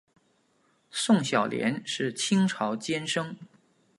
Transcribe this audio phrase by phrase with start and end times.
[0.89, 3.35] 宋小濂是清朝监生。